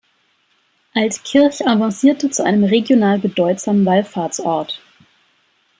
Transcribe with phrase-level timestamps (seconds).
[0.95, 4.81] Altkirch avancierte zu einem regional bedeutsamen Wallfahrtsort.